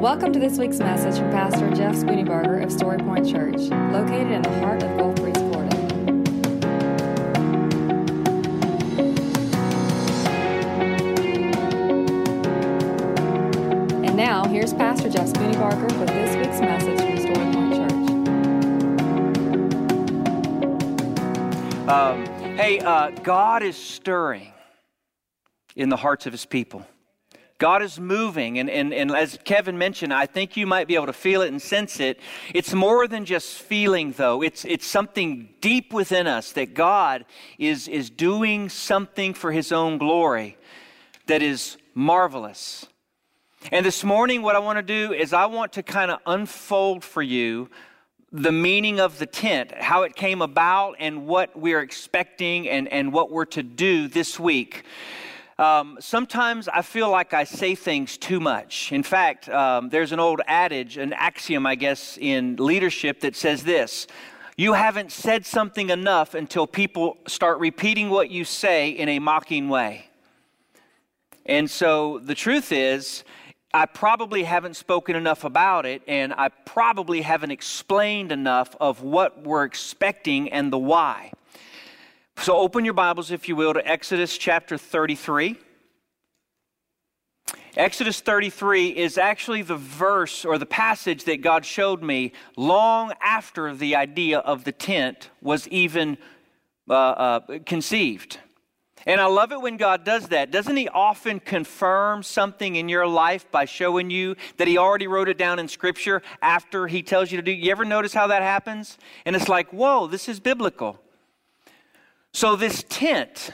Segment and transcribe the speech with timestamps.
[0.00, 3.56] Welcome to this week's message from Pastor Jeff Spooneybarger of Story Point Church,
[3.92, 5.76] located in the heart of Gulf Breeze, Florida.
[14.06, 17.74] And now, here's Pastor Jeff Spooneybarger with this week's message from Story Point
[21.76, 21.90] Church.
[21.90, 22.24] Um,
[22.56, 24.54] hey, uh, God is stirring
[25.76, 26.86] in the hearts of his people.
[27.60, 31.06] God is moving, and, and, and as Kevin mentioned, I think you might be able
[31.06, 32.18] to feel it and sense it.
[32.54, 34.42] It's more than just feeling, though.
[34.42, 37.26] It's, it's something deep within us that God
[37.58, 40.56] is, is doing something for his own glory
[41.26, 42.86] that is marvelous.
[43.70, 47.04] And this morning, what I want to do is I want to kind of unfold
[47.04, 47.68] for you
[48.32, 53.12] the meaning of the tent, how it came about, and what we're expecting and, and
[53.12, 54.84] what we're to do this week.
[55.60, 58.92] Um, sometimes I feel like I say things too much.
[58.92, 63.62] In fact, um, there's an old adage, an axiom, I guess, in leadership that says
[63.62, 64.06] this
[64.56, 69.68] You haven't said something enough until people start repeating what you say in a mocking
[69.68, 70.06] way.
[71.44, 73.22] And so the truth is,
[73.74, 79.42] I probably haven't spoken enough about it, and I probably haven't explained enough of what
[79.42, 81.32] we're expecting and the why.
[82.40, 85.58] So open your Bibles, if you will, to Exodus chapter 33.
[87.76, 93.74] Exodus 33 is actually the verse or the passage that God showed me long after
[93.74, 96.16] the idea of the tent was even
[96.88, 98.38] uh, uh, conceived.
[99.04, 100.50] And I love it when God does that.
[100.50, 105.28] Doesn't He often confirm something in your life by showing you that He already wrote
[105.28, 107.52] it down in Scripture after He tells you to do?
[107.52, 108.96] You ever notice how that happens?
[109.26, 110.98] And it's like, whoa, this is biblical.
[112.32, 113.50] So, this tent,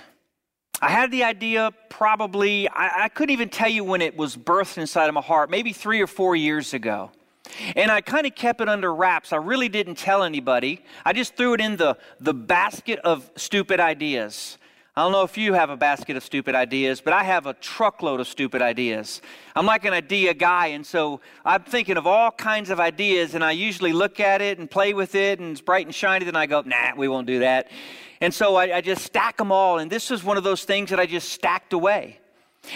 [0.83, 4.77] I had the idea probably, I, I, couldn't even tell you when it was birthed
[4.77, 7.11] inside of my heart, maybe three or four years ago.
[7.75, 9.33] And I kind of kept it under wraps.
[9.33, 10.85] I really didn't tell anybody.
[11.07, 14.59] I just threw it in the, the basket of stupid ideas.
[14.99, 17.53] I don't know if you have a basket of stupid ideas, but I have a
[17.53, 19.21] truckload of stupid ideas.
[19.55, 23.45] I'm like an idea guy, and so I'm thinking of all kinds of ideas, and
[23.45, 26.35] I usually look at it and play with it, and it's bright and shiny, then
[26.35, 27.71] I go, nah, we won't do that.
[28.23, 29.81] And so I, I just stack them all.
[29.81, 32.19] And this is one of those things that I just stacked away.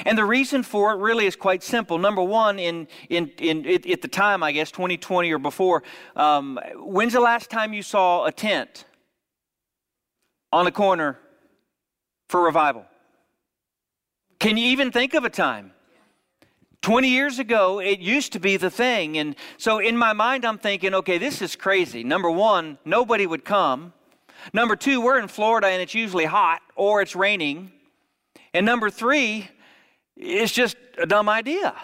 [0.04, 1.96] And the reason for it really is quite simple.
[1.96, 5.84] Number one, in, in, in, at the time, I guess, 2020 or before,
[6.16, 8.84] um, when's the last time you saw a tent
[10.52, 11.18] on a corner
[12.30, 12.86] for revival?
[14.38, 15.72] Can you even think of a time?
[16.82, 19.18] 20 years ago, it used to be the thing.
[19.18, 22.04] And so in my mind, I'm thinking, okay, this is crazy.
[22.04, 23.92] Number one, nobody would come.
[24.52, 27.72] Number two, we're in Florida and it's usually hot or it's raining.
[28.54, 29.48] And number three,
[30.16, 31.74] it's just a dumb idea.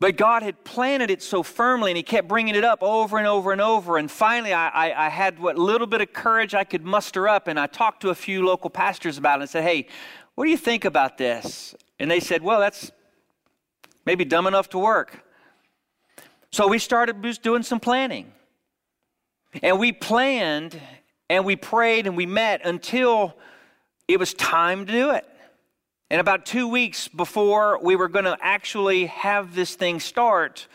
[0.00, 3.26] But God had planted it so firmly and He kept bringing it up over and
[3.26, 3.98] over and over.
[3.98, 7.48] And finally, I, I, I, had what little bit of courage I could muster up.
[7.48, 9.86] And I talked to a few local pastors about it and said, Hey,
[10.34, 11.74] what do you think about this?
[11.98, 12.90] And they said, Well, that's
[14.06, 15.22] maybe dumb enough to work.
[16.50, 18.32] So we started doing some planning.
[19.62, 20.80] And we planned
[21.28, 23.36] and we prayed and we met until
[24.08, 25.26] it was time to do it.
[26.10, 30.66] And about two weeks before we were going to actually have this thing start,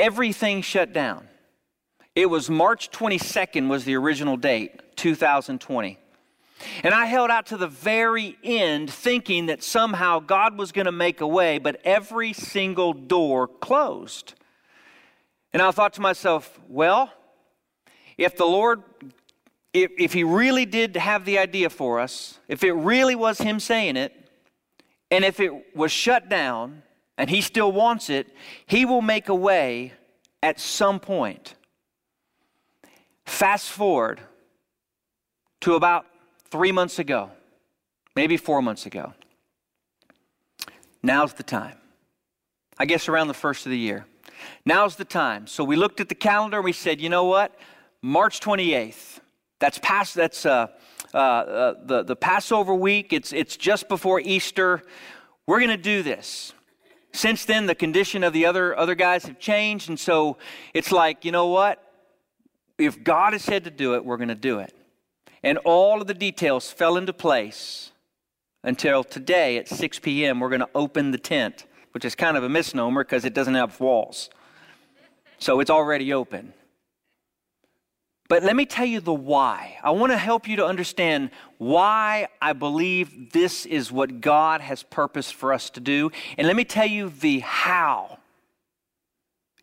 [0.00, 1.28] everything shut down.
[2.14, 5.98] It was March 22nd was the original date, 2020.
[6.82, 10.92] And I held out to the very end thinking that somehow God was going to
[10.92, 14.34] make a way, but every single door closed.
[15.52, 17.12] And I thought to myself, well,
[18.16, 18.82] if the Lord,
[19.74, 23.60] if, if He really did have the idea for us, if it really was Him
[23.60, 24.21] saying it,
[25.12, 26.82] and if it was shut down
[27.18, 28.26] and He still wants it,
[28.66, 29.92] He will make a way
[30.42, 31.54] at some point.
[33.26, 34.20] Fast forward
[35.60, 36.06] to about
[36.50, 37.30] three months ago,
[38.16, 39.12] maybe four months ago.
[41.02, 41.76] Now's the time.
[42.78, 44.06] I guess around the first of the year.
[44.64, 45.46] Now's the time.
[45.46, 47.54] So we looked at the calendar and we said, you know what?
[48.00, 49.20] March 28th.
[49.60, 50.14] That's past.
[50.14, 50.68] That's uh,
[51.14, 53.12] uh, uh, the the Passover week.
[53.12, 54.82] It's it's just before Easter.
[55.46, 56.52] We're going to do this.
[57.12, 60.38] Since then, the condition of the other other guys have changed, and so
[60.72, 61.82] it's like you know what?
[62.78, 64.74] If God has said to do it, we're going to do it.
[65.42, 67.92] And all of the details fell into place
[68.64, 70.40] until today at 6 p.m.
[70.40, 73.54] We're going to open the tent, which is kind of a misnomer because it doesn't
[73.54, 74.30] have walls.
[75.38, 76.54] So it's already open.
[78.32, 79.76] But let me tell you the why.
[79.82, 84.82] I want to help you to understand why I believe this is what God has
[84.82, 86.10] purposed for us to do.
[86.38, 88.16] And let me tell you the how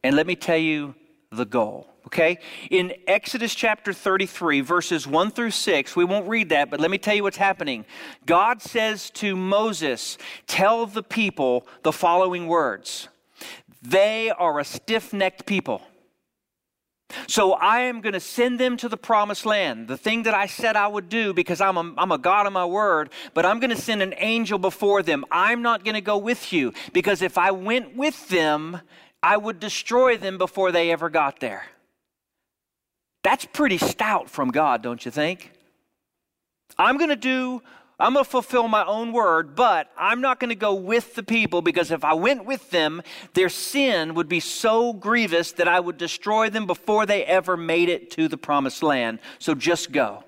[0.04, 0.94] And let me tell you
[1.32, 1.88] the goal.
[2.06, 2.38] Okay?
[2.70, 7.00] In Exodus chapter 33, verses 1 through 6, we won't read that, but let me
[7.00, 7.86] tell you what's happening.
[8.28, 13.08] God says to Moses, Tell the people the following words
[13.82, 15.82] They are a stiff necked people.
[17.28, 20.46] So I am going to send them to the promised land, the thing that I
[20.46, 23.60] said I would do because I'm a, I'm a God of my word, but I'm
[23.60, 25.26] going to send an angel before them.
[25.32, 28.82] I'm not going to go with you because if I went with them,
[29.24, 31.66] I would destroy them before they ever got there.
[33.24, 35.52] That's pretty stout from God, don't you think?
[36.78, 37.62] I'm going to do,
[38.00, 41.24] I'm going to fulfill my own word, but I'm not going to go with the
[41.24, 43.02] people because if I went with them,
[43.34, 47.90] their sin would be so grievous that I would destroy them before they ever made
[47.90, 49.20] it to the promised land.
[49.38, 50.24] So just go.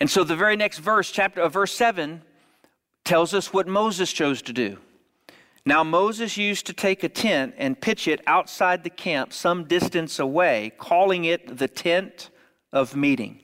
[0.00, 2.22] And so the very next verse, chapter uh, verse 7,
[3.04, 4.78] tells us what Moses chose to do.
[5.66, 10.18] Now Moses used to take a tent and pitch it outside the camp some distance
[10.18, 12.30] away, calling it the tent
[12.72, 13.40] of meeting.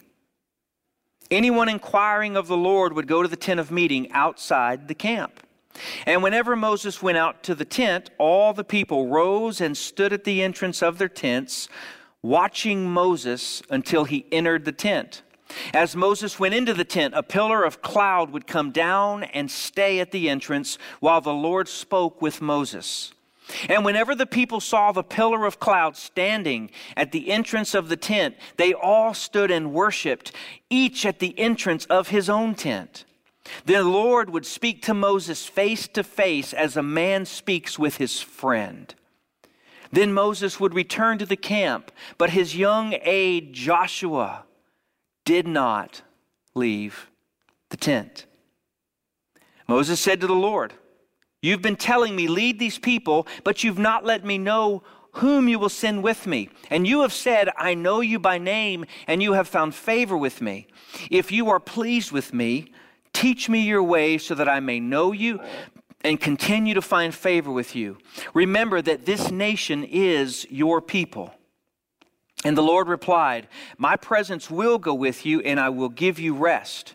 [1.31, 5.41] Anyone inquiring of the Lord would go to the tent of meeting outside the camp.
[6.07, 10.25] And whenever Moses went out to the tent, all the people rose and stood at
[10.25, 11.69] the entrance of their tents,
[12.23, 15.23] watching Moses until he entered the tent.
[15.73, 20.01] As Moses went into the tent, a pillar of cloud would come down and stay
[20.01, 23.13] at the entrance while the Lord spoke with Moses.
[23.69, 27.97] And whenever the people saw the pillar of cloud standing at the entrance of the
[27.97, 30.33] tent, they all stood and worshiped,
[30.71, 33.05] each at the entrance of his own tent.
[33.67, 38.21] The Lord would speak to Moses face to face as a man speaks with his
[38.21, 38.95] friend.
[39.93, 44.45] Then Moses would return to the camp, but his young aide Joshua
[45.25, 46.03] did not
[46.55, 47.11] leave
[47.71, 48.27] the tent.
[49.69, 50.75] Moses said to the Lord,
[51.45, 54.83] You've been telling me, lead these people, but you've not let me know
[55.13, 56.49] whom you will send with me.
[56.71, 60.41] And you have said, I know you by name, and you have found favor with
[60.41, 60.69] me.
[61.11, 62.73] If you are pleased with me,
[63.13, 65.39] teach me your ways so that I may know you
[66.01, 67.99] and continue to find favor with you.
[68.33, 71.35] Remember that this nation is your people.
[72.43, 76.35] And the Lord replied, My presence will go with you, and I will give you
[76.35, 76.95] rest.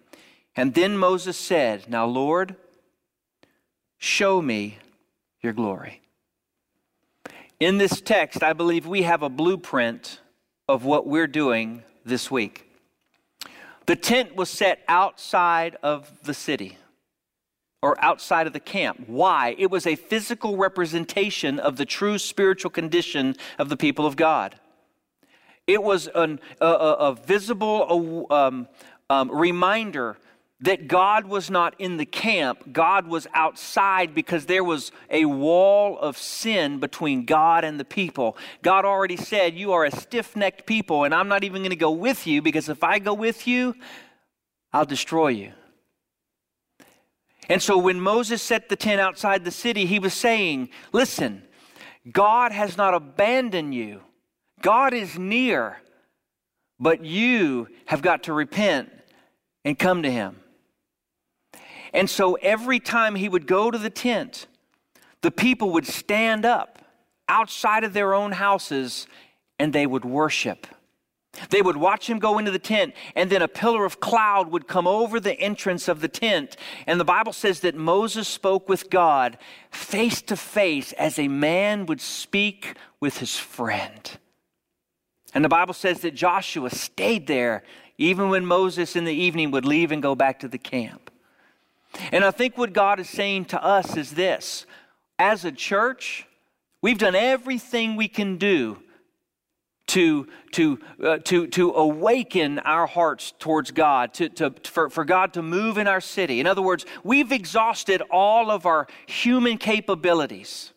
[0.55, 2.55] And then Moses said, Now, Lord,
[3.97, 4.77] show me
[5.41, 6.01] your glory.
[7.59, 10.19] In this text, I believe we have a blueprint
[10.67, 12.67] of what we're doing this week.
[13.85, 16.77] The tent was set outside of the city
[17.81, 19.03] or outside of the camp.
[19.07, 19.55] Why?
[19.57, 24.55] It was a physical representation of the true spiritual condition of the people of God.
[25.67, 28.67] It was an, a, a, a, visible um,
[29.09, 30.17] um, reminder
[30.61, 35.97] that God was not in the camp, God was outside because there was a wall
[35.97, 38.37] of sin between God and the people.
[38.61, 41.75] God already said, You are a stiff necked people, and I'm not even going to
[41.75, 43.75] go with you because if I go with you,
[44.71, 45.51] I'll destroy you.
[47.49, 51.41] And so when Moses set the tent outside the city, he was saying, Listen,
[52.09, 54.01] God has not abandoned you,
[54.61, 55.77] God is near,
[56.79, 58.91] but you have got to repent
[59.65, 60.37] and come to him.
[61.93, 64.47] And so every time he would go to the tent,
[65.21, 66.79] the people would stand up
[67.27, 69.07] outside of their own houses
[69.59, 70.67] and they would worship.
[71.49, 74.67] They would watch him go into the tent, and then a pillar of cloud would
[74.67, 76.57] come over the entrance of the tent.
[76.85, 79.37] And the Bible says that Moses spoke with God
[79.69, 84.17] face to face as a man would speak with his friend.
[85.33, 87.63] And the Bible says that Joshua stayed there
[87.97, 91.10] even when Moses in the evening would leave and go back to the camp.
[92.11, 94.65] And I think what God is saying to us is this
[95.19, 96.27] as a church,
[96.81, 98.77] we've done everything we can do
[99.87, 105.33] to, to, uh, to, to awaken our hearts towards God, to, to, for, for God
[105.33, 106.39] to move in our city.
[106.39, 110.71] In other words, we've exhausted all of our human capabilities.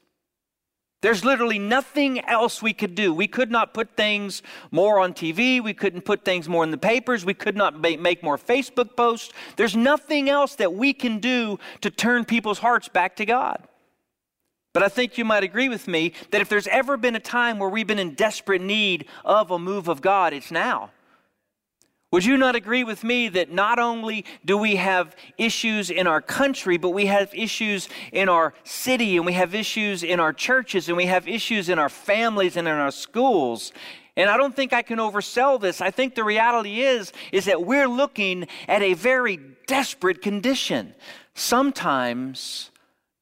[1.04, 3.12] There's literally nothing else we could do.
[3.12, 5.62] We could not put things more on TV.
[5.62, 7.26] We couldn't put things more in the papers.
[7.26, 9.30] We could not make more Facebook posts.
[9.56, 13.68] There's nothing else that we can do to turn people's hearts back to God.
[14.72, 17.58] But I think you might agree with me that if there's ever been a time
[17.58, 20.90] where we've been in desperate need of a move of God, it's now.
[22.14, 26.20] Would you not agree with me that not only do we have issues in our
[26.20, 30.86] country, but we have issues in our city, and we have issues in our churches,
[30.86, 33.72] and we have issues in our families and in our schools?
[34.16, 35.80] And I don't think I can oversell this.
[35.80, 40.94] I think the reality is is that we're looking at a very desperate condition.
[41.34, 42.70] Sometimes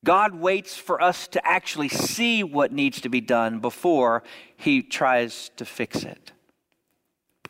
[0.04, 4.22] God waits for us to actually see what needs to be done before
[4.54, 6.32] he tries to fix it.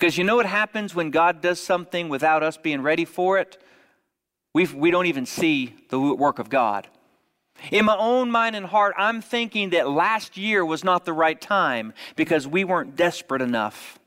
[0.03, 3.63] Because you know what happens when God does something without us being ready for it?
[4.53, 6.89] we we do not even see the work of God.
[7.71, 11.41] In my own mind and heart, I'm thinking that last year was not the right
[11.41, 14.01] time because we weren't desperate enough.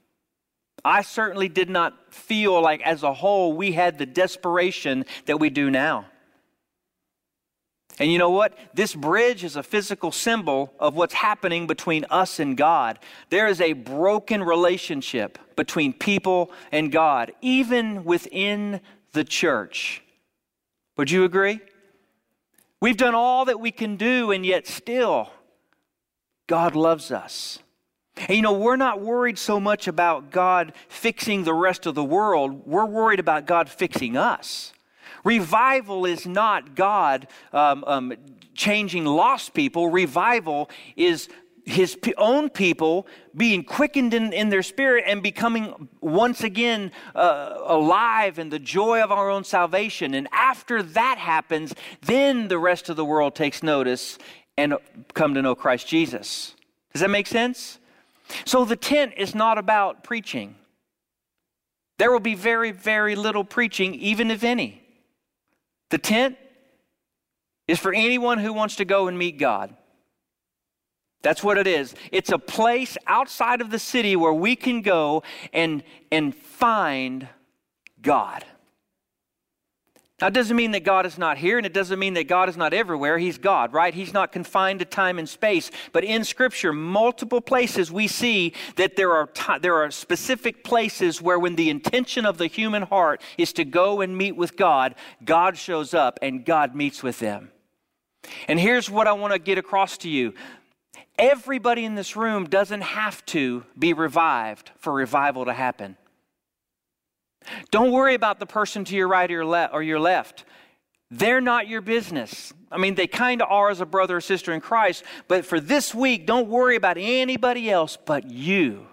[0.84, 5.50] I certainly did not feel like, as a whole, we had the desperation that we
[5.50, 6.08] do now.
[7.98, 8.58] And you know what?
[8.74, 13.00] This bridge is a physical symbol of what's happening between us and God.
[13.30, 18.82] There is a broken relationship between people and God, even within
[19.14, 20.04] the church.
[20.98, 21.62] Would you agree?
[22.82, 25.30] We've done all that we can do, and yet still,
[26.48, 27.60] God loves us.
[28.18, 32.04] And you know, we're not worried so much about God fixing the rest of the
[32.04, 34.74] world, we're worried about God fixing us.
[35.25, 38.13] Revival is not God um, um,
[38.53, 39.89] changing lost people.
[39.89, 41.27] Revival is
[41.65, 48.38] his own people being quickened in, in their spirit and becoming once again uh, alive
[48.38, 50.13] in the joy of our own salvation.
[50.13, 54.20] And after that happens, then the rest of the world takes notice
[54.58, 54.75] and
[55.15, 56.55] come to know Christ Jesus.
[56.94, 57.79] Does that make sense?
[58.46, 60.55] So the tent is not about preaching.
[61.98, 64.85] There will be very, very little preaching, even if any.
[65.96, 66.36] The tent
[67.70, 69.74] is for anyone who wants to go and meet God.
[71.22, 71.96] That's what it is.
[72.12, 75.24] It's a place outside of the city where we can go
[75.54, 77.30] and, and find
[78.02, 78.44] God.
[80.22, 82.56] It doesn't mean that God is not here, and it doesn't mean that God is
[82.56, 83.18] not everywhere.
[83.18, 83.94] He's God, right?
[83.94, 85.72] He's not confined to time and space.
[85.92, 91.22] But in Scripture, multiple places we see that there are, t- there are specific places
[91.22, 94.96] where, when the intention of the human heart is to go and meet with God,
[95.26, 97.52] God shows up and God meets with them.
[98.48, 100.34] And here's what I want to get across to you
[101.20, 105.98] everybody in this room doesn't have to be revived for revival to happen.
[107.72, 110.46] Don't worry about the person to your right or your, le- or your left.
[111.12, 112.54] They're not your business.
[112.72, 115.60] I mean, they kind of are as a brother or sister in Christ, but for
[115.60, 118.88] this week, don't worry about anybody else but you.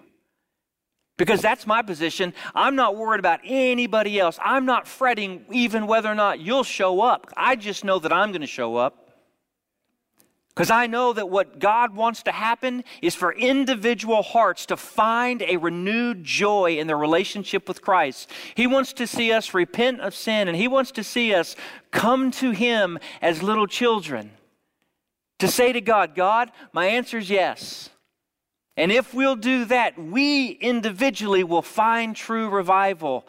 [1.17, 2.33] Because that's my position.
[2.55, 4.39] I'm not worried about anybody else.
[4.43, 7.31] I'm not fretting even whether or not you'll show up.
[7.37, 9.02] I just know that I'm going to show up.
[10.55, 15.41] Because I know that what God wants to happen is for individual hearts to find
[15.41, 18.29] a renewed joy in their relationship with Christ.
[18.53, 21.55] He wants to see us repent of sin, and He wants to see us
[21.89, 24.31] come to Him as little children.
[25.39, 27.89] To say to God, God, my answer is yes.
[28.77, 33.27] And if we'll do that, we individually will find true revival.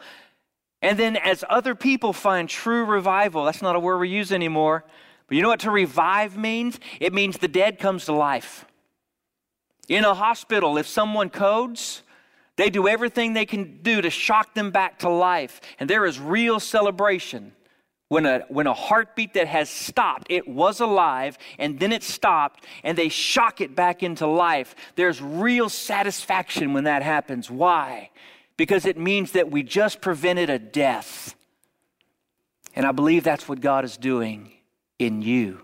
[0.83, 4.85] And then, as other people find true revival, that's not a word we use anymore
[5.27, 6.79] but you know what to revive means?
[6.99, 8.65] It means the dead comes to life.
[9.87, 12.03] In a hospital, if someone codes,
[12.57, 15.61] they do everything they can do to shock them back to life.
[15.79, 17.53] And there is real celebration
[18.07, 22.65] when a, when a heartbeat that has stopped, it was alive, and then it stopped,
[22.83, 24.75] and they shock it back into life.
[24.95, 27.49] There's real satisfaction when that happens.
[27.49, 28.11] Why?
[28.57, 31.35] Because it means that we just prevented a death.
[32.75, 34.54] And I believe that's what God is doing
[34.99, 35.61] in you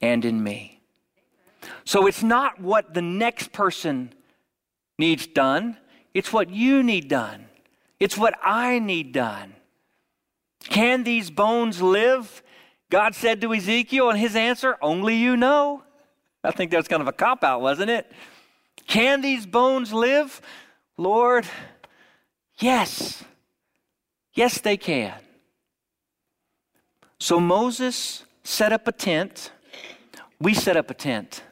[0.00, 0.80] and in me.
[1.84, 4.12] So it's not what the next person
[4.98, 5.76] needs done,
[6.14, 7.46] it's what you need done.
[7.98, 9.54] It's what I need done.
[10.64, 12.42] Can these bones live?
[12.90, 15.82] God said to Ezekiel, and his answer, only you know.
[16.44, 18.10] I think that's kind of a cop out, wasn't it?
[18.86, 20.40] Can these bones live?
[20.96, 21.46] Lord,
[22.58, 23.24] yes.
[24.34, 25.14] Yes, they can.
[27.18, 29.52] So Moses set up a tent.
[30.40, 31.42] We set up a tent.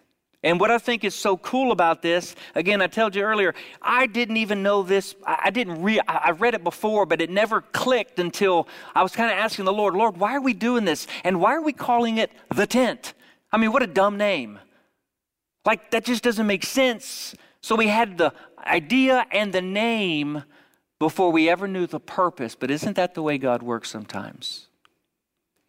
[0.43, 4.07] And what I think is so cool about this, again, I told you earlier, I
[4.07, 5.15] didn't even know this.
[5.27, 9.37] I didn't I read it before, but it never clicked until I was kind of
[9.37, 11.07] asking the Lord, Lord, why are we doing this?
[11.25, 13.13] And why are we calling it the tent?
[13.53, 14.59] I mean, what a dumb name.
[15.67, 17.35] Like, that just doesn't make sense.
[17.61, 18.33] So we had the
[18.65, 20.45] idea and the name
[20.99, 22.55] before we ever knew the purpose.
[22.55, 24.69] But isn't that the way God works sometimes?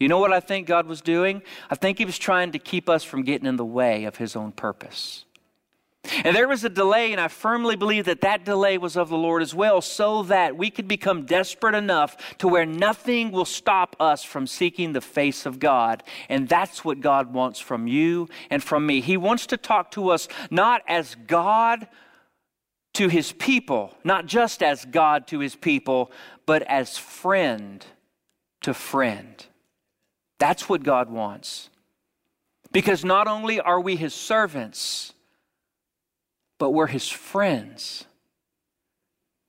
[0.02, 1.44] You know what I think God was doing?
[1.70, 4.36] I think He was trying to keep us from getting in the way of His
[4.36, 5.26] own purpose.
[6.24, 9.18] And there was a delay, and I firmly believe that that delay was of the
[9.18, 13.96] Lord as well, so that we could become desperate enough to where nothing will stop
[14.00, 16.02] us from seeking the face of God.
[16.30, 19.02] And that's what God wants from you and from me.
[19.02, 21.88] He wants to talk to us not as God
[22.96, 26.12] to his people, not just as God to his people,
[26.48, 27.86] but as friend
[28.62, 29.46] to friend.
[30.42, 31.70] That's what God wants.
[32.72, 35.14] Because not only are we his servants,
[36.58, 38.06] but we're his friends.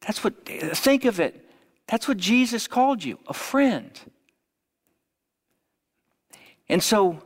[0.02, 1.48] That's what, think of it.
[1.86, 3.98] That's what Jesus called you a friend.
[6.68, 7.22] And so,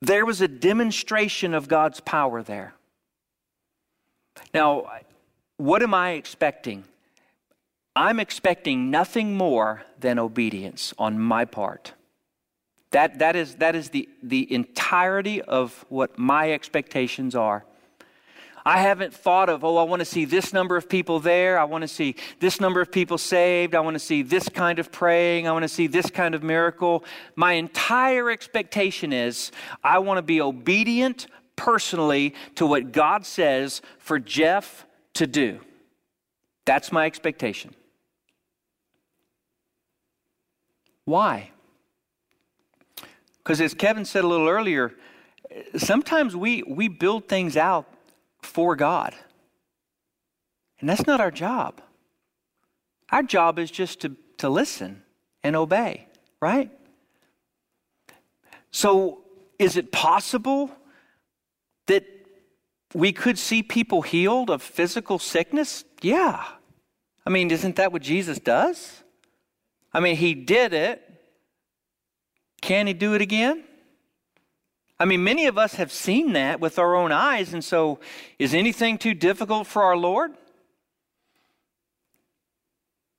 [0.00, 2.74] there was a demonstration of God's power there.
[4.52, 4.90] Now,
[5.56, 6.82] what am I expecting?
[7.94, 11.92] I'm expecting nothing more than obedience on my part.
[12.92, 17.64] That, that is, that is the, the entirety of what my expectations are.
[18.64, 21.58] I haven't thought of, oh, I want to see this number of people there.
[21.58, 23.74] I want to see this number of people saved.
[23.74, 25.48] I want to see this kind of praying.
[25.48, 27.04] I want to see this kind of miracle.
[27.34, 29.50] My entire expectation is
[29.82, 35.60] I want to be obedient personally to what God says for Jeff to do.
[36.64, 37.74] That's my expectation.
[41.04, 41.50] Why?
[43.38, 44.94] Because as Kevin said a little earlier,
[45.76, 47.86] sometimes we, we build things out
[48.40, 49.14] for God.
[50.80, 51.80] And that's not our job.
[53.10, 55.02] Our job is just to, to listen
[55.42, 56.06] and obey,
[56.40, 56.70] right?
[58.70, 59.22] So,
[59.58, 60.70] is it possible
[61.86, 62.04] that
[62.94, 65.84] we could see people healed of physical sickness?
[66.00, 66.42] Yeah.
[67.24, 69.02] I mean, isn't that what Jesus does?
[69.92, 71.02] I mean, he did it.
[72.60, 73.64] Can he do it again?
[74.98, 77.98] I mean, many of us have seen that with our own eyes, and so
[78.38, 80.32] is anything too difficult for our Lord?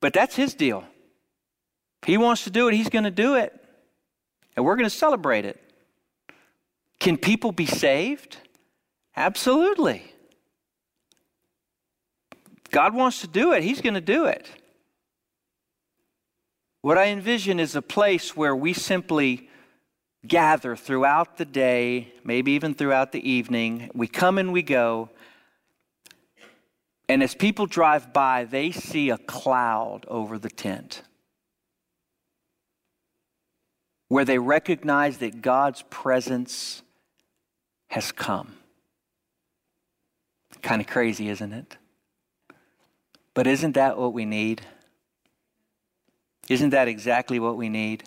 [0.00, 0.84] But that's his deal.
[2.02, 3.52] If he wants to do it, he's going to do it.
[4.56, 5.60] And we're going to celebrate it.
[7.00, 8.38] Can people be saved?
[9.16, 10.04] Absolutely.
[12.70, 14.48] God wants to do it, He's going to do it.
[16.84, 19.48] What I envision is a place where we simply
[20.28, 23.90] gather throughout the day, maybe even throughout the evening.
[23.94, 25.08] We come and we go.
[27.08, 31.00] And as people drive by, they see a cloud over the tent
[34.08, 36.82] where they recognize that God's presence
[37.86, 38.56] has come.
[40.60, 41.78] Kind of crazy, isn't it?
[43.32, 44.66] But isn't that what we need?
[46.48, 48.04] Isn't that exactly what we need?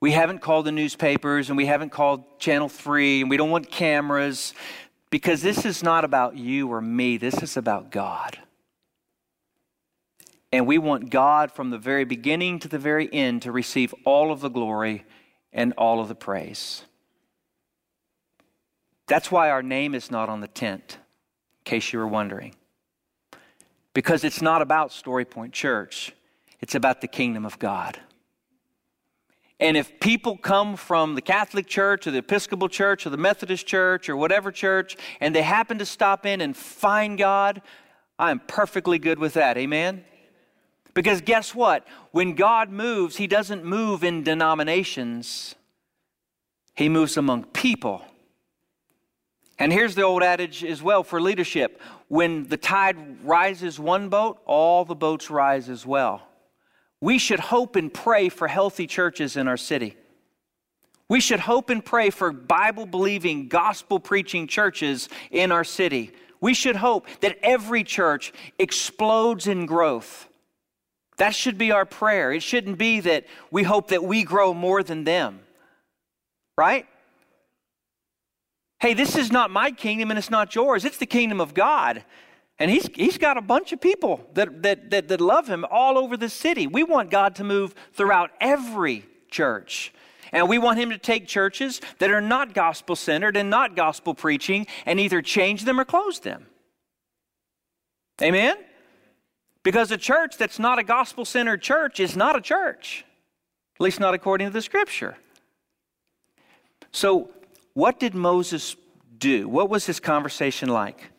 [0.00, 3.70] We haven't called the newspapers and we haven't called Channel 3 and we don't want
[3.70, 4.54] cameras
[5.10, 7.16] because this is not about you or me.
[7.16, 8.38] This is about God.
[10.52, 14.30] And we want God from the very beginning to the very end to receive all
[14.30, 15.04] of the glory
[15.52, 16.84] and all of the praise.
[19.06, 22.54] That's why our name is not on the tent, in case you were wondering.
[23.92, 26.12] Because it's not about Story Point Church,
[26.64, 27.98] it's about the kingdom of God.
[29.60, 33.66] And if people come from the Catholic Church or the Episcopal Church or the Methodist
[33.66, 37.60] Church or whatever church and they happen to stop in and find God,
[38.18, 39.58] I'm perfectly good with that.
[39.58, 40.06] Amen?
[40.94, 41.86] Because guess what?
[42.12, 45.56] When God moves, He doesn't move in denominations,
[46.74, 48.00] He moves among people.
[49.58, 54.40] And here's the old adage as well for leadership when the tide rises one boat,
[54.46, 56.22] all the boats rise as well.
[57.04, 59.94] We should hope and pray for healthy churches in our city.
[61.06, 66.12] We should hope and pray for Bible believing, gospel preaching churches in our city.
[66.40, 70.30] We should hope that every church explodes in growth.
[71.18, 72.32] That should be our prayer.
[72.32, 75.40] It shouldn't be that we hope that we grow more than them,
[76.56, 76.86] right?
[78.84, 80.84] hey, this is not my kingdom and it's not yours.
[80.84, 82.04] It's the kingdom of God.
[82.58, 85.98] And he's, he's got a bunch of people that, that, that, that love him all
[85.98, 86.66] over the city.
[86.66, 89.92] We want God to move throughout every church.
[90.32, 94.14] And we want him to take churches that are not gospel centered and not gospel
[94.14, 96.46] preaching and either change them or close them.
[98.22, 98.56] Amen?
[99.62, 103.04] Because a church that's not a gospel centered church is not a church,
[103.76, 105.16] at least not according to the scripture.
[106.92, 107.30] So
[107.72, 108.76] what did Moses
[109.18, 109.48] do?
[109.48, 111.10] What was his conversation like?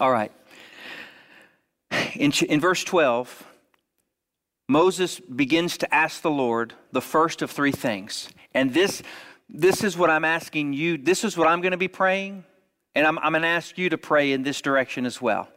[0.00, 0.32] All right.
[2.14, 3.46] In, in verse 12,
[4.66, 8.30] Moses begins to ask the Lord the first of three things.
[8.54, 9.02] And this,
[9.50, 10.96] this is what I'm asking you.
[10.96, 12.44] This is what I'm going to be praying.
[12.94, 15.48] And I'm, I'm going to ask you to pray in this direction as well.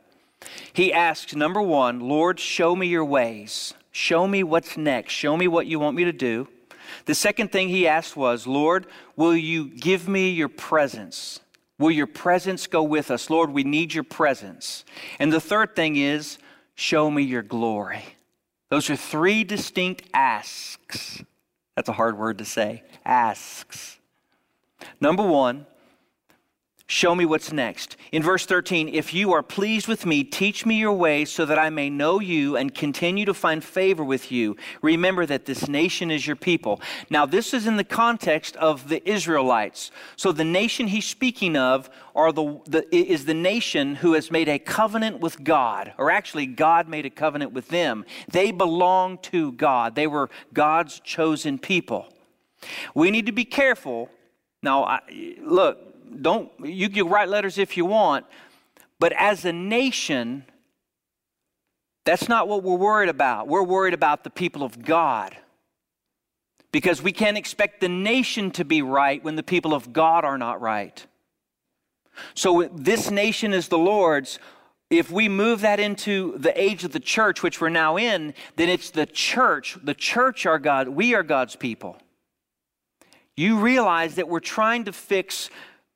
[0.74, 3.74] He asks, number one, Lord, show me your ways.
[3.92, 5.14] Show me what's next.
[5.14, 6.50] Show me what you want me to do.
[7.06, 11.40] The second thing he asked was, Lord, will you give me your presence?
[11.84, 13.30] Will your presence go with us?
[13.30, 14.86] Lord, we need your presence.
[15.20, 16.38] And the third thing is,
[16.76, 18.06] show me your glory.
[18.70, 21.22] Those are three distinct asks.
[21.76, 22.84] That's a hard word to say.
[23.04, 24.00] Asks.
[25.02, 25.66] Number one,
[26.94, 27.98] Show me what's next.
[28.12, 31.58] In verse 13, if you are pleased with me, teach me your ways so that
[31.58, 34.58] I may know you and continue to find favor with you.
[34.84, 36.80] Remember that this nation is your people.
[37.10, 39.90] Now, this is in the context of the Israelites.
[40.18, 44.48] So, the nation he's speaking of are the, the, is the nation who has made
[44.48, 48.06] a covenant with God, or actually, God made a covenant with them.
[48.30, 52.14] They belong to God, they were God's chosen people.
[52.94, 54.10] We need to be careful.
[54.62, 55.00] Now, I,
[55.42, 58.26] look, don't you can write letters if you want,
[59.00, 60.46] but as a nation,
[62.06, 63.48] that's not what we're worried about.
[63.48, 65.38] We're worried about the people of God.
[66.72, 70.38] Because we can't expect the nation to be right when the people of God are
[70.38, 71.06] not right.
[72.34, 74.40] So, this nation is the Lord's.
[74.90, 78.70] If we move that into the age of the church, which we're now in, then
[78.70, 79.78] it's the church.
[79.84, 80.90] The church are God.
[80.90, 81.98] We are God's people.
[83.36, 85.50] You realize that we're trying to fix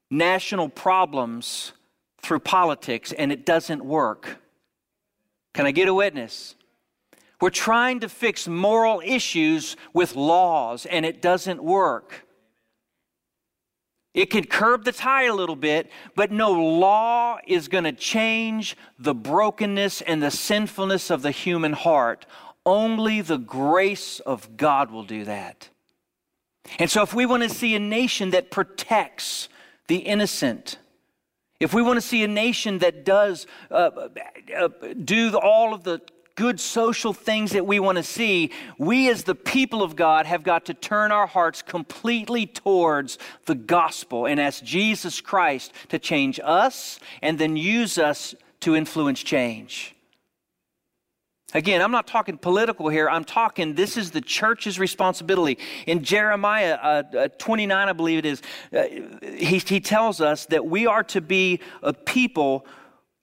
[0.10, 1.74] national problems
[2.22, 4.38] through politics and it doesn't work.
[5.54, 6.56] Can I get a witness?
[7.39, 12.28] We're trying to fix moral issues with laws and it doesn't work.
[14.13, 18.76] It can curb the tide a little bit, but no law is going to change
[18.98, 22.26] the brokenness and the sinfulness of the human heart.
[22.65, 25.70] Only the grace of God will do that.
[26.80, 29.50] And so, if we want to see a nation that protects
[29.88, 30.78] the innocent,
[31.60, 34.10] if we want to see a nation that does uh,
[34.56, 34.69] uh,
[35.04, 36.02] do all of the
[36.36, 40.43] good social things that we want to see, we as the people of God have
[40.43, 46.39] got to turn our hearts completely towards the gospel and ask Jesus Christ to change
[46.43, 49.96] us and then use us to influence change.
[51.53, 53.10] Again, I'm not talking political here.
[53.10, 55.57] I'm talking this is the church's responsibility.
[55.86, 58.41] In Jeremiah uh, uh, 29, I believe it is,
[58.73, 58.83] uh,
[59.23, 62.65] he, he tells us that we are to be a people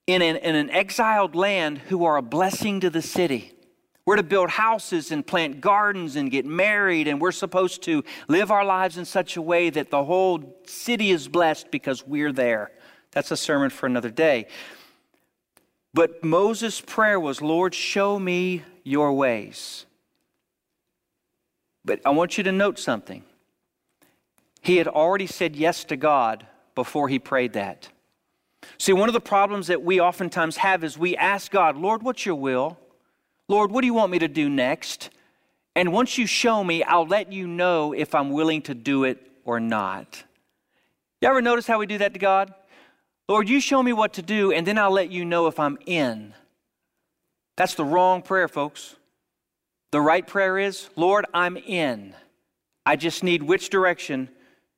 [0.06, 3.52] in an, in an exiled land who are a blessing to the city.
[4.06, 8.50] We're to build houses and plant gardens and get married, and we're supposed to live
[8.50, 12.70] our lives in such a way that the whole city is blessed because we're there.
[13.12, 14.48] That's a sermon for another day.
[15.94, 19.86] But Moses' prayer was, Lord, show me your ways.
[21.84, 23.22] But I want you to note something.
[24.60, 27.88] He had already said yes to God before he prayed that.
[28.78, 32.26] See, one of the problems that we oftentimes have is we ask God, Lord, what's
[32.26, 32.78] your will?
[33.46, 35.10] Lord, what do you want me to do next?
[35.76, 39.30] And once you show me, I'll let you know if I'm willing to do it
[39.44, 40.24] or not.
[41.20, 42.54] You ever notice how we do that to God?
[43.28, 45.78] Lord, you show me what to do, and then I'll let you know if I'm
[45.86, 46.34] in.
[47.56, 48.96] That's the wrong prayer, folks.
[49.92, 52.14] The right prayer is, Lord, I'm in.
[52.84, 54.28] I just need which direction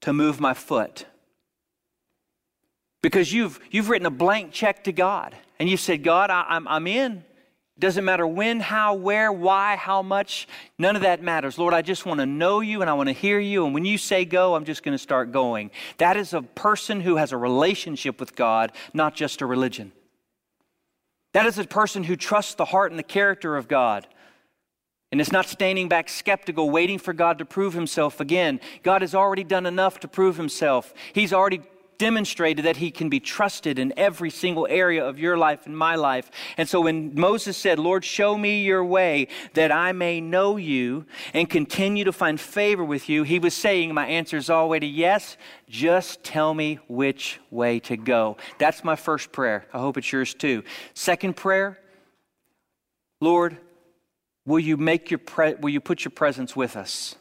[0.02, 1.06] to move my foot.
[3.02, 6.68] Because you've, you've written a blank check to God, and you've said, God, I, I'm,
[6.68, 7.24] I'm in.
[7.78, 10.48] Doesn't matter when, how, where, why, how much.
[10.78, 11.58] None of that matters.
[11.58, 13.66] Lord, I just want to know you and I want to hear you.
[13.66, 15.70] And when you say go, I'm just going to start going.
[15.98, 19.92] That is a person who has a relationship with God, not just a religion.
[21.34, 24.06] That is a person who trusts the heart and the character of God.
[25.12, 28.58] And it's not standing back skeptical, waiting for God to prove himself again.
[28.82, 30.94] God has already done enough to prove himself.
[31.12, 31.60] He's already
[31.98, 35.94] demonstrated that he can be trusted in every single area of your life and my
[35.94, 36.30] life.
[36.56, 41.06] And so when Moses said, Lord, show me your way that I may know you
[41.32, 45.36] and continue to find favor with you, he was saying, My answer is already yes.
[45.68, 48.36] Just tell me which way to go.
[48.58, 49.66] That's my first prayer.
[49.72, 50.62] I hope it's yours too.
[50.94, 51.78] Second prayer,
[53.20, 53.56] Lord,
[54.44, 57.16] will you make your pre- will you put your presence with us?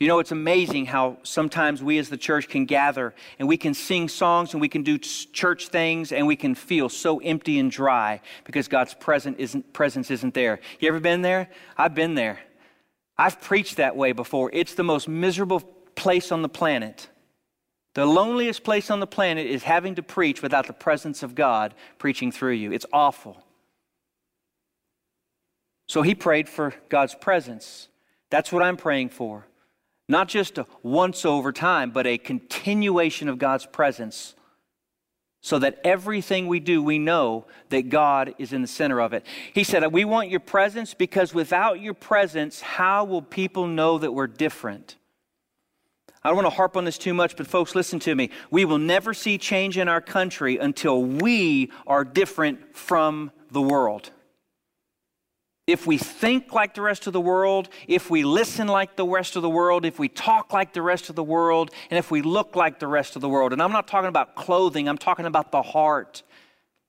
[0.00, 3.74] You know, it's amazing how sometimes we as the church can gather and we can
[3.74, 7.68] sing songs and we can do church things and we can feel so empty and
[7.68, 10.60] dry because God's present isn't, presence isn't there.
[10.78, 11.48] You ever been there?
[11.76, 12.38] I've been there.
[13.16, 14.50] I've preached that way before.
[14.52, 15.60] It's the most miserable
[15.96, 17.08] place on the planet.
[17.94, 21.74] The loneliest place on the planet is having to preach without the presence of God
[21.98, 22.70] preaching through you.
[22.70, 23.42] It's awful.
[25.88, 27.88] So he prayed for God's presence.
[28.30, 29.48] That's what I'm praying for.
[30.08, 34.34] Not just a once over time, but a continuation of God's presence
[35.40, 39.24] so that everything we do, we know that God is in the center of it.
[39.52, 44.12] He said, We want your presence because without your presence, how will people know that
[44.12, 44.96] we're different?
[46.24, 48.30] I don't want to harp on this too much, but folks, listen to me.
[48.50, 54.10] We will never see change in our country until we are different from the world
[55.68, 59.36] if we think like the rest of the world, if we listen like the rest
[59.36, 62.22] of the world, if we talk like the rest of the world, and if we
[62.22, 65.26] look like the rest of the world, and I'm not talking about clothing, I'm talking
[65.26, 66.22] about the heart.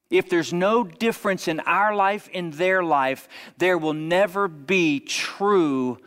[0.10, 5.98] If there's no difference in our life in their life, there will never be true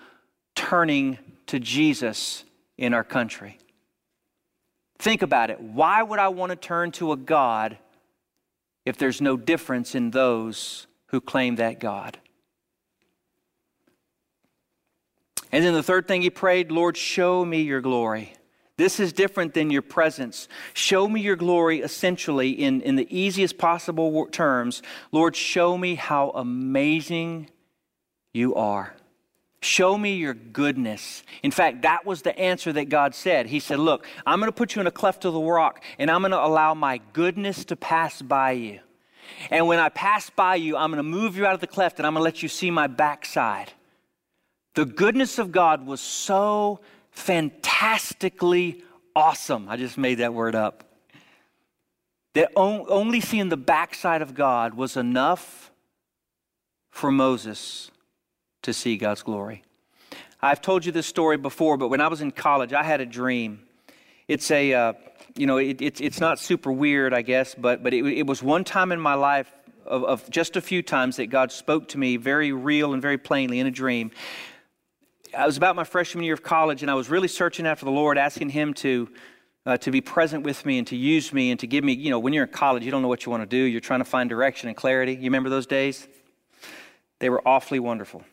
[0.54, 2.42] turning to Jesus
[2.78, 3.58] in our country.
[4.98, 5.61] Think about it.
[5.61, 7.76] Why would I want to turn to a God
[8.87, 12.18] if there's no difference in those who claim that God?
[15.53, 18.33] And then the third thing he prayed, Lord, show me your glory.
[18.79, 20.49] This is different than your presence.
[20.73, 24.83] Show me your glory essentially in, in the easiest possible terms.
[25.12, 27.51] Lord, show me how amazing
[28.33, 28.95] you are.
[29.61, 31.23] Show me your goodness.
[31.43, 33.47] In fact, that was the answer that God said.
[33.47, 36.11] He said, Look, I'm going to put you in a cleft of the rock, and
[36.11, 38.81] I'm going to allow my goodness to pass by you.
[39.51, 42.01] And when I pass by you, I'm going to move you out of the cleft,
[42.01, 43.73] and I'm going to let you see my backside.
[44.74, 46.80] The goodness of God was so
[47.11, 48.82] fantastically
[49.14, 49.68] awesome.
[49.68, 50.85] I just made that word up.
[52.35, 55.70] That only seeing the backside of God was enough
[56.90, 57.90] for Moses
[58.62, 59.64] to see God's glory.
[60.40, 63.06] I've told you this story before, but when I was in college, I had a
[63.06, 63.61] dream.
[64.28, 64.92] It's a, uh,
[65.37, 68.42] you know, it, it's, it's not super weird, I guess, but, but it, it was
[68.42, 69.52] one time in my life
[69.87, 73.18] of, of just a few times that God spoke to me very real and very
[73.18, 74.11] plainly in a dream.
[75.35, 77.90] I was about my freshman year of college, and I was really searching after the
[77.90, 79.09] Lord, asking Him to,
[79.64, 82.11] uh, to be present with me and to use me and to give me, you
[82.11, 83.57] know, when you're in college, you don't know what you want to do.
[83.57, 85.14] You're trying to find direction and clarity.
[85.14, 86.07] You remember those days?
[87.18, 88.25] They were awfully wonderful.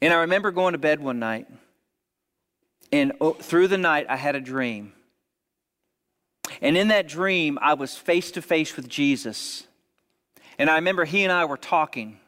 [0.00, 1.48] And I remember going to bed one night,
[2.92, 4.92] and oh, through the night, I had a dream.
[6.62, 9.64] And in that dream, I was face to face with Jesus.
[10.58, 12.20] And I remember he and I were talking.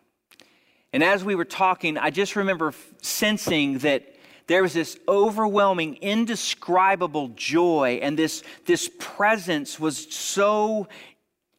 [0.92, 4.14] And as we were talking, I just remember sensing that
[4.46, 10.88] there was this overwhelming, indescribable joy, and this, this presence was so.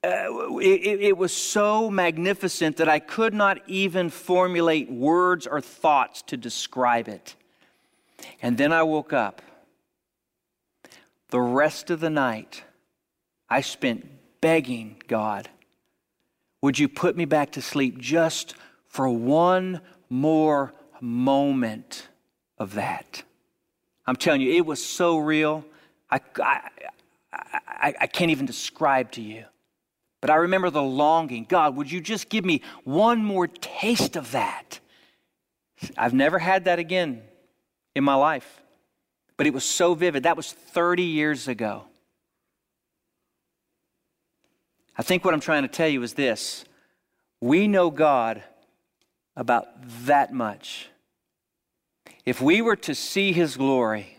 [0.04, 6.22] Uh, it, it was so magnificent that I could not even formulate words or thoughts
[6.24, 7.38] to describe it.
[8.42, 9.42] And then I woke up.
[11.30, 12.64] The rest of the night,
[13.50, 14.06] I spent
[14.42, 15.50] begging God,
[16.62, 18.56] would you put me back to sleep just
[18.94, 22.08] for one more moment
[22.60, 23.24] of that.
[24.06, 25.66] I'm telling you, it was so real.
[26.12, 26.70] I, I,
[27.34, 29.46] I, I, can't even describe to you.
[30.22, 34.32] But I remember the longing God, would you just give me one more taste of
[34.34, 34.80] that?
[35.98, 37.24] I've never had that again
[37.96, 38.62] in my life.
[39.38, 40.24] But it was so vivid.
[40.24, 41.86] That was 30 years ago.
[44.96, 46.64] I think what I'm trying to tell you is this
[47.42, 48.44] we know God
[49.36, 49.68] about
[50.06, 50.90] that much.
[52.26, 54.18] If we were to see his glory,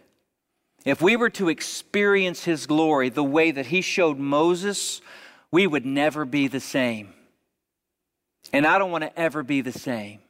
[0.85, 5.00] if we were to experience his glory the way that he showed Moses,
[5.50, 7.14] we would never be the same.
[8.53, 10.20] And I don't want to ever be the same.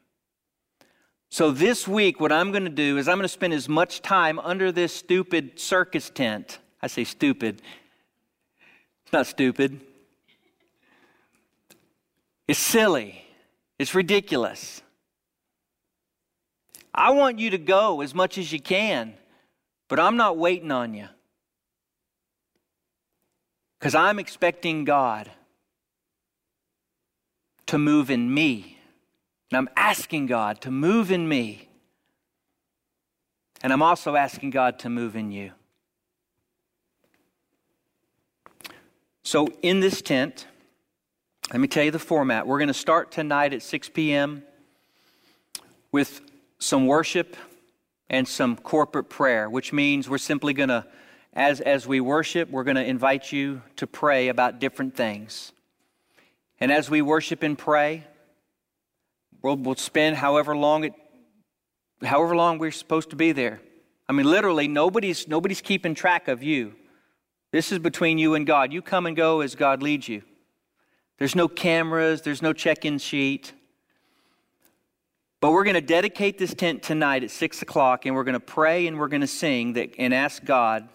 [1.30, 4.02] So, this week, what I'm going to do is I'm going to spend as much
[4.02, 6.60] time under this stupid circus tent.
[6.80, 7.60] I say stupid.
[9.04, 9.80] It's not stupid,
[12.46, 13.23] it's silly.
[13.78, 14.82] It's ridiculous.
[16.94, 19.14] I want you to go as much as you can,
[19.88, 21.08] but I'm not waiting on you.
[23.78, 25.30] Because I'm expecting God
[27.66, 28.78] to move in me.
[29.50, 31.68] And I'm asking God to move in me.
[33.62, 35.52] And I'm also asking God to move in you.
[39.22, 40.46] So, in this tent,
[41.50, 42.46] let me tell you the format.
[42.46, 44.42] We're going to start tonight at 6 p.m.
[45.92, 46.22] with
[46.58, 47.36] some worship
[48.08, 50.86] and some corporate prayer, which means we're simply going to,
[51.34, 55.52] as, as we worship, we're going to invite you to pray about different things.
[56.60, 58.04] And as we worship and pray,
[59.42, 60.94] we'll, we'll spend however long it,
[62.02, 63.60] however long we're supposed to be there.
[64.08, 66.74] I mean, literally, nobody's, nobody's keeping track of you.
[67.52, 68.72] This is between you and God.
[68.72, 70.22] You come and go as God leads you.
[71.18, 73.52] There's no cameras, there's no check in sheet.
[75.40, 78.40] But we're going to dedicate this tent tonight at 6 o'clock, and we're going to
[78.40, 80.88] pray and we're going to sing that, and ask God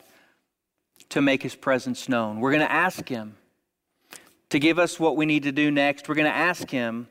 [1.10, 2.40] to make his presence known.
[2.40, 3.38] We're going to ask him
[4.50, 6.10] to give us what we need to do next.
[6.10, 7.08] We're going to ask him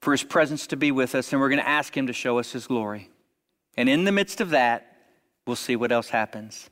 [0.00, 2.38] for his presence to be with us, and we're going to ask him to show
[2.38, 3.10] us his glory.
[3.76, 4.96] And in the midst of that,
[5.46, 6.70] we'll see what else happens.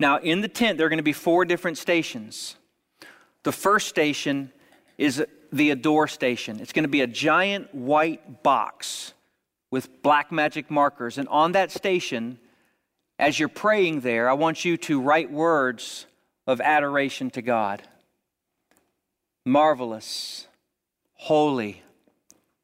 [0.00, 2.56] Now, in the tent, there are going to be four different stations.
[3.48, 4.52] The first station
[4.98, 6.60] is the Adore station.
[6.60, 9.14] It's going to be a giant white box
[9.70, 11.16] with black magic markers.
[11.16, 12.38] And on that station,
[13.18, 16.04] as you're praying there, I want you to write words
[16.46, 17.82] of adoration to God.
[19.46, 20.46] Marvelous,
[21.14, 21.82] holy,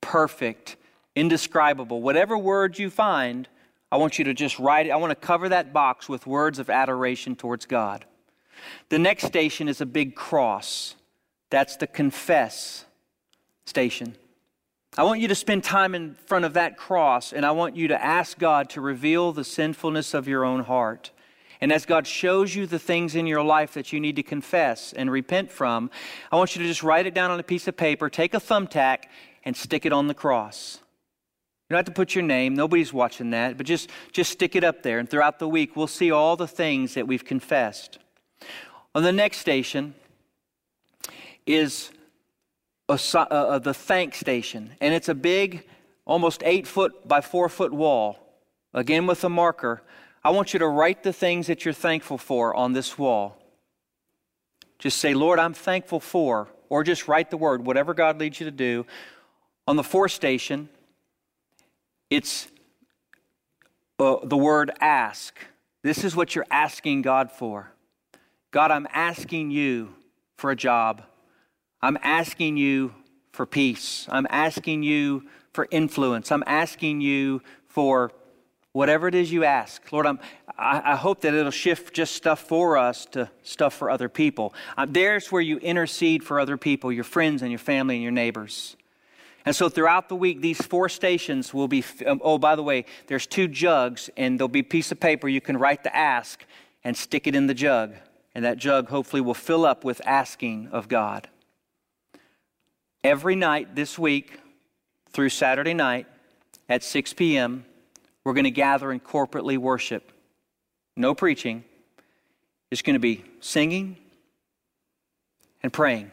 [0.02, 0.76] perfect,
[1.16, 2.02] indescribable.
[2.02, 3.48] Whatever words you find,
[3.90, 4.90] I want you to just write it.
[4.90, 8.04] I want to cover that box with words of adoration towards God.
[8.88, 10.94] The next station is a big cross.
[11.50, 12.84] That's the confess
[13.66, 14.16] station.
[14.96, 17.88] I want you to spend time in front of that cross, and I want you
[17.88, 21.10] to ask God to reveal the sinfulness of your own heart.
[21.60, 24.92] And as God shows you the things in your life that you need to confess
[24.92, 25.90] and repent from,
[26.30, 28.40] I want you to just write it down on a piece of paper, take a
[28.40, 29.04] thumbtack,
[29.44, 30.78] and stick it on the cross.
[31.68, 34.62] You don't have to put your name, nobody's watching that, but just, just stick it
[34.62, 34.98] up there.
[34.98, 37.98] And throughout the week, we'll see all the things that we've confessed.
[38.94, 39.94] On the next station
[41.46, 41.90] is
[42.88, 45.66] a, uh, uh, the thank station, and it's a big,
[46.04, 48.18] almost eight foot by four foot wall,
[48.72, 49.82] again with a marker.
[50.22, 53.36] I want you to write the things that you're thankful for on this wall.
[54.78, 58.46] Just say, Lord, I'm thankful for, or just write the word, whatever God leads you
[58.46, 58.86] to do.
[59.66, 60.68] On the fourth station,
[62.10, 62.48] it's
[63.98, 65.38] uh, the word ask.
[65.82, 67.70] This is what you're asking God for.
[68.54, 69.96] God, I'm asking you
[70.36, 71.02] for a job.
[71.82, 72.94] I'm asking you
[73.32, 74.06] for peace.
[74.08, 76.30] I'm asking you for influence.
[76.30, 78.12] I'm asking you for
[78.70, 79.90] whatever it is you ask.
[79.90, 80.20] Lord, I'm,
[80.56, 84.54] I, I hope that it'll shift just stuff for us to stuff for other people.
[84.78, 88.12] Uh, there's where you intercede for other people, your friends and your family and your
[88.12, 88.76] neighbors.
[89.44, 91.82] And so throughout the week, these four stations will be.
[92.06, 95.26] Um, oh, by the way, there's two jugs, and there'll be a piece of paper
[95.26, 96.44] you can write the ask
[96.84, 97.94] and stick it in the jug.
[98.34, 101.28] And that jug hopefully will fill up with asking of God.
[103.02, 104.40] Every night this week
[105.10, 106.06] through Saturday night
[106.68, 107.64] at 6 p.m.,
[108.24, 110.10] we're going to gather and corporately worship.
[110.96, 111.64] No preaching.
[112.70, 113.98] It's going to be singing
[115.62, 116.10] and praying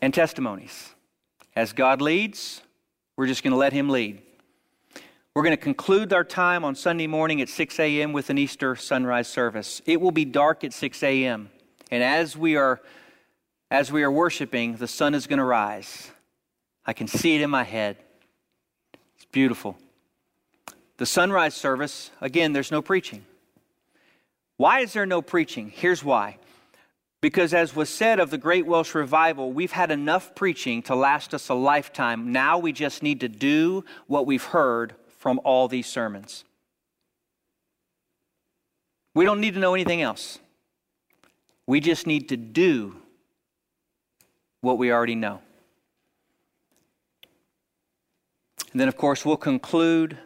[0.00, 0.94] and testimonies.
[1.56, 2.62] As God leads,
[3.16, 4.22] we're just going to let Him lead.
[5.38, 8.12] We're going to conclude our time on Sunday morning at 6 a.m.
[8.12, 9.80] with an Easter sunrise service.
[9.86, 11.50] It will be dark at 6 a.m.
[11.92, 12.80] And as we are
[13.70, 16.10] as we are worshiping, the sun is going to rise.
[16.84, 17.98] I can see it in my head.
[19.14, 19.78] It's beautiful.
[20.96, 23.24] The sunrise service, again, there's no preaching.
[24.56, 25.70] Why is there no preaching?
[25.72, 26.38] Here's why.
[27.20, 31.32] Because, as was said of the Great Welsh Revival, we've had enough preaching to last
[31.32, 32.32] us a lifetime.
[32.32, 36.44] Now we just need to do what we've heard from all these sermons.
[39.14, 40.38] We don't need to know anything else.
[41.66, 42.96] We just need to do
[44.60, 45.40] what we already know.
[48.72, 50.16] And then, of course, we'll conclude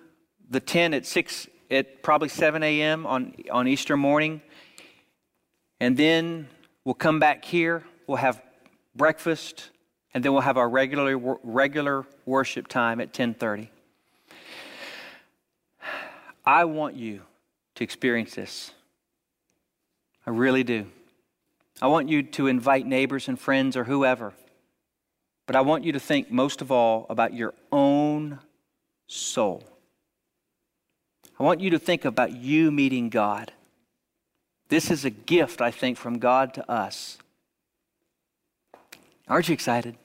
[0.50, 3.06] the 10 at 6, at probably 7 a.m.
[3.06, 4.42] on, on Easter morning.
[5.80, 6.48] And then
[6.84, 7.84] we'll come back here.
[8.06, 8.42] We'll have
[8.94, 9.70] breakfast.
[10.12, 13.71] And then we'll have our regular, regular worship time at 1030.
[16.44, 17.22] I want you
[17.74, 18.72] to experience this.
[20.26, 20.86] I really do.
[21.80, 24.32] I want you to invite neighbors and friends or whoever.
[25.46, 28.38] But I want you to think most of all about your own
[29.06, 29.64] soul.
[31.38, 33.52] I want you to think about you meeting God.
[34.68, 37.18] This is a gift, I think, from God to us.
[39.28, 39.96] Aren't you excited?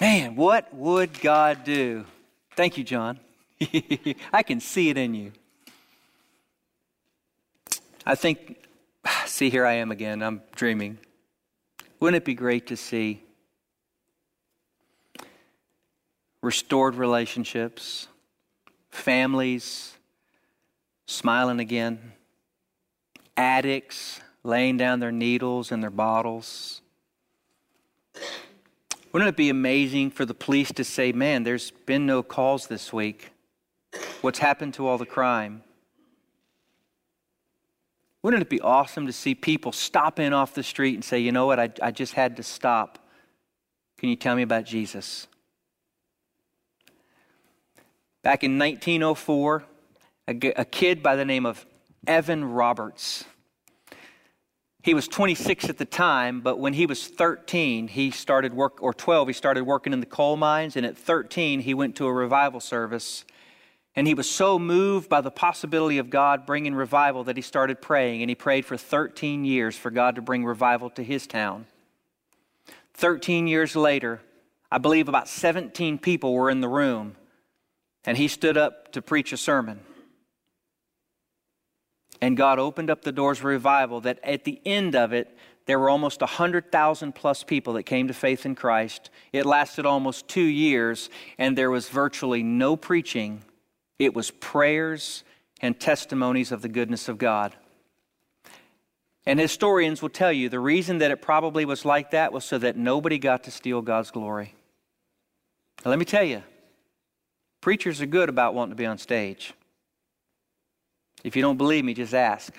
[0.00, 2.04] Man, what would God do?
[2.56, 3.18] Thank you, John.
[4.32, 5.32] I can see it in you.
[8.06, 8.58] I think
[9.26, 10.22] See, here I am again.
[10.22, 10.98] I'm dreaming.
[12.00, 13.22] Wouldn't it be great to see
[16.40, 18.06] restored relationships,
[18.90, 19.96] families
[21.06, 22.12] smiling again,
[23.36, 26.80] addicts laying down their needles and their bottles?
[29.12, 32.92] Wouldn't it be amazing for the police to say, man, there's been no calls this
[32.92, 33.30] week?
[34.20, 35.62] What's happened to all the crime?
[38.22, 41.30] Wouldn't it be awesome to see people stop in off the street and say, you
[41.30, 42.98] know what, I, I just had to stop
[43.98, 45.26] Can you tell me about Jesus?
[48.22, 49.64] Back in 1904,
[50.28, 51.64] a, a kid by the name of
[52.06, 53.24] Evan Roberts.
[54.82, 58.94] He was 26 at the time, but when he was 13, he started work, or
[58.94, 62.12] 12, he started working in the coal mines, and at 13, he went to a
[62.12, 63.24] revival service.
[63.98, 67.82] And he was so moved by the possibility of God bringing revival that he started
[67.82, 71.66] praying, and he prayed for 13 years for God to bring revival to his town.
[72.94, 74.20] 13 years later,
[74.70, 77.16] I believe about 17 people were in the room,
[78.04, 79.80] and he stood up to preach a sermon.
[82.20, 85.36] And God opened up the doors of revival that at the end of it,
[85.66, 89.10] there were almost 100,000 plus people that came to faith in Christ.
[89.32, 93.42] It lasted almost two years, and there was virtually no preaching.
[93.98, 95.24] It was prayers
[95.60, 97.54] and testimonies of the goodness of God.
[99.26, 102.58] And historians will tell you the reason that it probably was like that was so
[102.58, 104.54] that nobody got to steal God's glory.
[105.84, 106.42] Now, let me tell you,
[107.60, 109.52] preachers are good about wanting to be on stage.
[111.24, 112.54] If you don't believe me, just ask.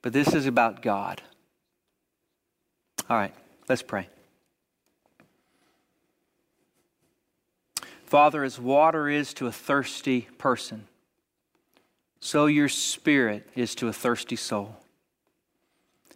[0.00, 1.22] But this is about God.
[3.08, 3.34] All right,
[3.68, 4.08] let's pray.
[8.12, 10.86] Father, as water is to a thirsty person,
[12.20, 14.76] so your spirit is to a thirsty soul.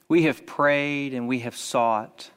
[0.07, 2.30] We have prayed and we have sought.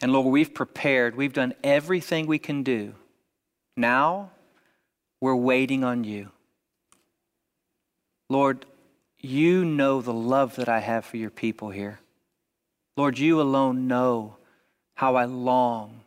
[0.00, 1.16] And Lord, we've prepared.
[1.16, 2.94] We've done everything we can do.
[3.76, 4.30] Now
[5.20, 6.30] we're waiting on you.
[8.30, 8.64] Lord,
[9.18, 12.00] you know the love that I have for your people here.
[12.96, 14.38] Lord, you alone know
[14.94, 16.03] how I long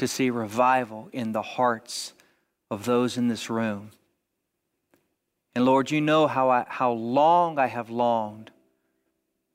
[0.00, 2.14] to see revival in the hearts
[2.70, 3.90] of those in this room.
[5.54, 8.50] And Lord, you know how, I, how long I have longed,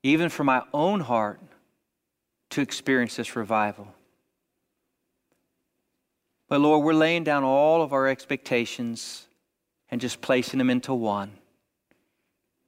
[0.04, 1.39] even for my own heart,
[2.52, 3.88] to experience this revival.
[6.48, 9.26] But Lord, we're laying down all of our expectations
[9.89, 11.32] and just placing them into one.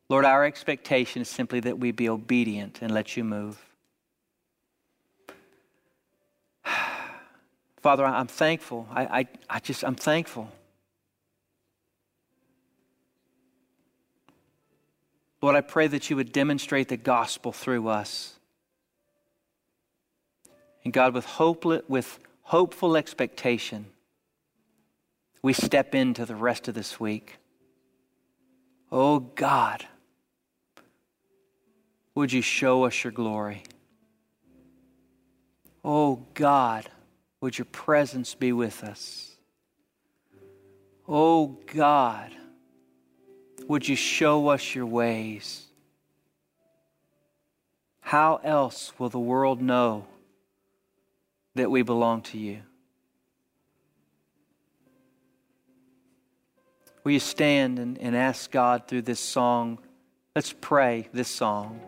[0.09, 3.66] Lord, our expectation is simply that we be obedient and let you move.
[7.81, 8.87] Father, I'm thankful.
[8.91, 10.51] I, I, I just, I'm thankful.
[15.41, 18.33] Lord, I pray that you would demonstrate the gospel through us.
[20.83, 23.87] And God, with, hope, with hopeful expectation,
[25.41, 27.37] we step into the rest of this week.
[28.91, 29.85] Oh God.
[32.15, 33.63] Would you show us your glory?
[35.83, 36.89] Oh God,
[37.41, 39.31] would your presence be with us?
[41.07, 42.31] Oh God,
[43.67, 45.65] would you show us your ways?
[48.01, 50.05] How else will the world know
[51.55, 52.61] that we belong to you?
[57.03, 59.79] Will you stand and, and ask God through this song?
[60.35, 61.79] Let's pray this song.